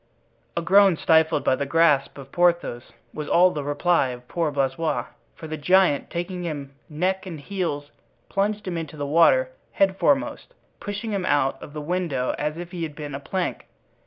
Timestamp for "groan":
0.63-0.97